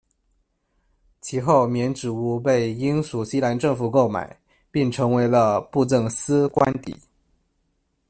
[1.21, 4.35] 其后缅栀屋被英属锡兰政府购买，
[4.71, 6.97] 并成为了布政司官邸。